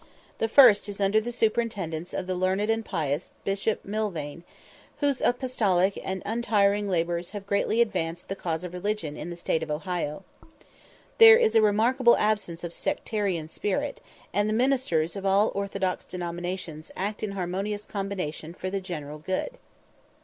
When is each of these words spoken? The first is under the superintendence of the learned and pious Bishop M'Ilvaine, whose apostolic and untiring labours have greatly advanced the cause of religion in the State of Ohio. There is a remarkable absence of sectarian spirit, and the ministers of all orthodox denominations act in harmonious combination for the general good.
The 0.39 0.47
first 0.47 0.89
is 0.89 0.99
under 0.99 1.21
the 1.21 1.31
superintendence 1.31 2.11
of 2.11 2.25
the 2.25 2.33
learned 2.33 2.71
and 2.71 2.83
pious 2.83 3.29
Bishop 3.43 3.85
M'Ilvaine, 3.85 4.41
whose 4.97 5.21
apostolic 5.21 5.95
and 6.03 6.23
untiring 6.25 6.89
labours 6.89 7.29
have 7.37 7.45
greatly 7.45 7.81
advanced 7.81 8.27
the 8.27 8.35
cause 8.35 8.63
of 8.63 8.73
religion 8.73 9.15
in 9.15 9.29
the 9.29 9.35
State 9.35 9.61
of 9.61 9.69
Ohio. 9.69 10.23
There 11.19 11.37
is 11.37 11.53
a 11.53 11.61
remarkable 11.61 12.17
absence 12.17 12.63
of 12.63 12.73
sectarian 12.73 13.47
spirit, 13.47 14.01
and 14.33 14.49
the 14.49 14.53
ministers 14.53 15.15
of 15.15 15.23
all 15.23 15.51
orthodox 15.53 16.03
denominations 16.03 16.89
act 16.97 17.21
in 17.21 17.33
harmonious 17.33 17.85
combination 17.85 18.55
for 18.55 18.71
the 18.71 18.81
general 18.81 19.19
good. 19.19 19.59